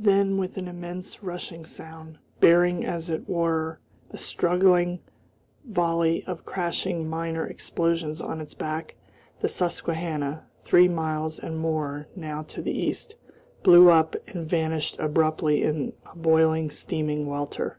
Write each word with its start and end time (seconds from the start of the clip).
Then, 0.00 0.36
with 0.36 0.56
an 0.56 0.66
immense 0.66 1.22
rushing 1.22 1.64
sound, 1.64 2.18
bearing 2.40 2.84
as 2.84 3.08
it 3.08 3.28
were 3.28 3.78
a 4.10 4.18
straggling 4.18 4.98
volley 5.64 6.24
of 6.26 6.44
crashing 6.44 7.08
minor 7.08 7.46
explosions 7.46 8.20
on 8.20 8.40
its 8.40 8.52
back, 8.52 8.96
the 9.40 9.46
Susquehanna, 9.46 10.44
three 10.58 10.88
miles 10.88 11.38
and 11.38 11.56
more 11.60 12.08
now 12.16 12.42
to 12.48 12.60
the 12.60 12.72
east, 12.76 13.14
blew 13.62 13.90
up 13.90 14.16
and 14.26 14.50
vanished 14.50 14.98
abruptly 14.98 15.62
in 15.62 15.92
a 16.04 16.16
boiling, 16.16 16.68
steaming 16.68 17.28
welter. 17.28 17.78